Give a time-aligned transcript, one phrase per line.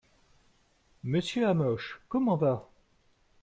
[1.03, 2.67] Monsieur Hamoche, comment va?